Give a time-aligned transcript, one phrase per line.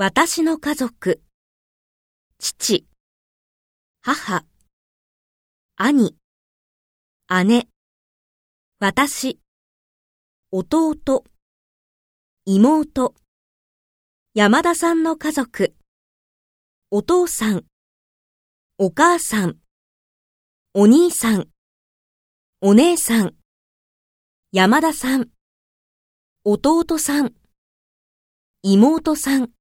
[0.00, 1.20] 私の家族、
[2.38, 2.86] 父、
[4.00, 4.44] 母、
[5.74, 6.14] 兄、
[7.44, 7.68] 姉、
[8.78, 9.40] 私、
[10.52, 11.24] 弟、
[12.46, 13.12] 妹、
[14.34, 15.74] 山田さんの家族、
[16.92, 17.64] お父さん、
[18.78, 19.56] お母さん、
[20.74, 21.48] お兄さん、
[22.60, 23.34] お姉さん、
[24.52, 25.28] 山田さん、
[26.44, 27.32] 弟さん、
[28.62, 29.57] 妹さん、